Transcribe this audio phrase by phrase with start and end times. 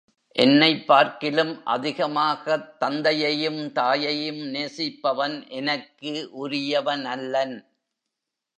[0.35, 7.55] என்னைப் பார்க்கிலும் அதிகமாகத் தந்தையையும் தாயையும் நேசிப்பவன் எனக்கு உரியவனல்லன்.